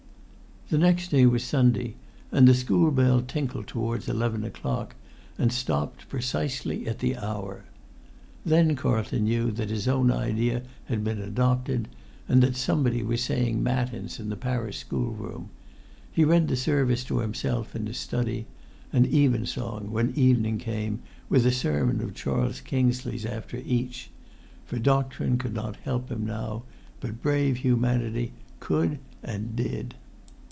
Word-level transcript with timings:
The 0.69 0.77
next 0.77 1.09
day 1.11 1.25
was 1.25 1.43
Sunday, 1.43 1.95
and 2.31 2.47
the 2.47 2.53
school 2.53 2.91
bell 2.91 3.19
tinkled 3.19 3.67
towards 3.67 4.07
eleven 4.07 4.45
o'clock, 4.45 4.95
and 5.37 5.51
stopped 5.51 6.07
precisely 6.07 6.87
at 6.87 6.99
the 6.99 7.17
hour. 7.17 7.65
Then 8.45 8.77
Carlton 8.77 9.25
knew 9.25 9.51
that 9.51 9.69
his 9.69 9.89
own 9.89 10.09
idea 10.09 10.61
had 10.85 11.03
been 11.03 11.19
adopted, 11.19 11.89
and 12.29 12.41
that 12.41 12.55
somebody 12.55 13.03
was 13.03 13.21
saying 13.21 13.61
matins 13.61 14.17
in 14.17 14.29
the 14.29 14.37
parish 14.37 14.77
school 14.77 15.11
room: 15.11 15.49
he 16.09 16.23
read 16.23 16.47
the 16.47 16.55
service 16.55 17.03
to 17.03 17.19
himself 17.19 17.75
in 17.75 17.85
his 17.85 17.97
study, 17.97 18.45
and 18.93 19.05
evensong 19.07 19.91
when 19.91 20.13
evening 20.15 20.57
came, 20.57 21.01
with 21.27 21.45
a 21.45 21.51
sermon 21.51 21.99
of 21.99 22.15
Charles 22.15 22.61
Kingsley's 22.61 23.25
after 23.25 23.57
each: 23.57 24.09
for 24.63 24.79
doctrine 24.79 25.37
could 25.37 25.53
not 25.53 25.75
help 25.83 26.07
him 26.09 26.25
now, 26.25 26.63
but 27.01 27.21
brave 27.21 27.57
humanity 27.57 28.31
could 28.61 28.99
and 29.21 29.53
did. 29.57 29.95